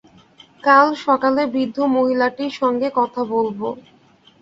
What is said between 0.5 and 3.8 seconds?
কাল সকালে বৃদ্ধ মহিলাটির সঙ্গে কথা বলব।